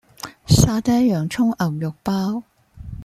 [0.47, 2.41] 沙爹洋蔥牛肉包